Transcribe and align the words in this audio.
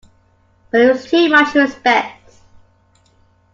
But 0.71 0.81
it 0.81 0.91
was 0.93 1.05
too 1.05 1.29
much 1.29 1.53
to 1.53 1.65
expect. 1.65 2.33